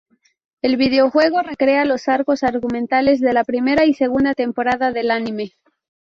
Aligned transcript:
El 0.63 0.77
videojuego 0.77 1.43
recrea 1.43 1.85
los 1.85 2.07
arcos 2.07 2.41
argumentales 2.41 3.19
de 3.21 3.33
la 3.33 3.43
primera 3.43 3.85
y 3.85 3.93
segunda 3.93 4.33
temporada 4.33 4.91
del 4.91 5.11
anime. 5.11 5.51